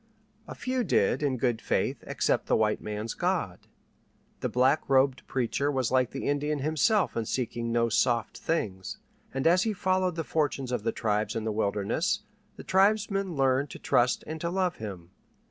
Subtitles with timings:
[0.47, 3.67] A few did, in good faith, accept the white man's God.
[4.39, 8.97] The black robed preacher was like the Indian himself in seeking no soft things,
[9.31, 12.23] and as he followed the fortunes of the tribes in the wilderness,
[12.55, 15.11] the tribesmen learned to trust and to love him.